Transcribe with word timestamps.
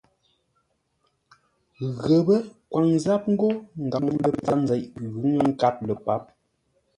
Ghəpə́ 2.03 2.39
kwaŋ 2.69 2.85
záp 3.03 3.23
ńgó 3.33 3.49
ngaŋ 3.85 4.03
ləpar 4.15 4.55
nzeʼ 4.63 4.83
ghʉ̌ 5.15 5.29
ŋə́ 5.33 5.43
nkâp 5.51 5.75
lə́ 5.87 5.97
páp. 6.05 6.23